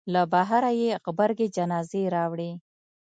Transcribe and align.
له 0.13 0.21
بهره 0.31 0.71
یې 0.81 0.91
غبرګې 1.03 1.47
جنازې 1.55 2.03
راوړې. 2.15 2.51